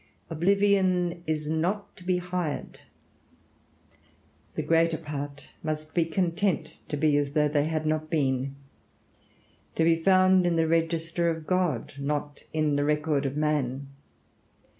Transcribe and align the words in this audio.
Oblivion 0.31 1.21
is 1.27 1.47
not 1.47 1.95
to 1.95 2.03
be 2.03 2.17
hired. 2.17 2.79
The 4.55 4.63
greater 4.63 4.97
part 4.97 5.49
must 5.61 5.93
be 5.93 6.05
content 6.05 6.77
to 6.89 6.97
be 6.97 7.15
as 7.17 7.33
though 7.33 7.47
they 7.47 7.65
had 7.65 7.85
not 7.85 8.09
been; 8.09 8.55
to 9.75 9.83
be 9.83 9.97
found 10.01 10.47
in 10.47 10.55
the 10.55 10.67
register 10.67 11.29
of 11.29 11.45
God, 11.45 11.93
not 11.99 12.45
in 12.51 12.77
the 12.77 12.83
record 12.83 13.27
of 13.27 13.37
man. 13.37 13.89